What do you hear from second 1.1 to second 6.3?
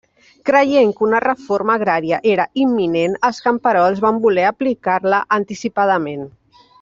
reforma agrària era imminent, els camperols van voler aplicar-la anticipadament.